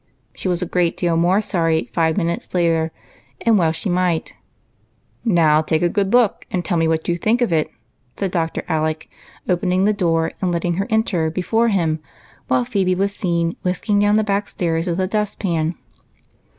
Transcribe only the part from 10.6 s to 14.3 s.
her enter before him, while Phebe was seen whisking down the